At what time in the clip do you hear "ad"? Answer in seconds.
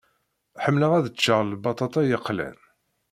0.97-1.07